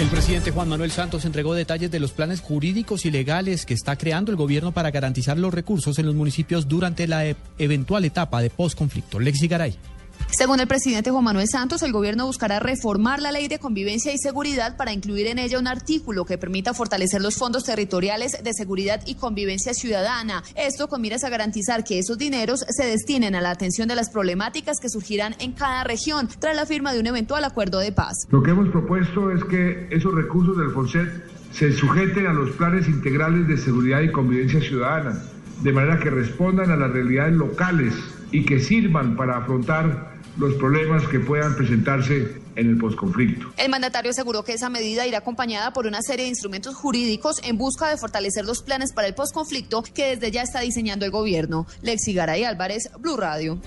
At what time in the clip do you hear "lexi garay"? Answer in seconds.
9.20-9.76, 51.82-52.44